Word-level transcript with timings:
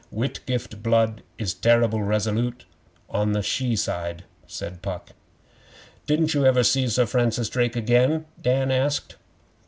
'Whitgift 0.09 0.81
blood 0.81 1.21
is 1.37 1.53
terrible 1.53 2.01
resolute 2.01 2.65
on 3.07 3.33
the 3.33 3.43
she 3.43 3.75
side,' 3.75 4.23
said 4.47 4.81
Puck. 4.81 5.11
'Didn't 6.07 6.33
You 6.33 6.43
ever 6.43 6.63
see 6.63 6.87
Sir 6.87 7.05
Francis 7.05 7.49
Drake 7.49 7.75
again?' 7.75 8.25
Dan 8.41 8.71
asked. 8.71 9.17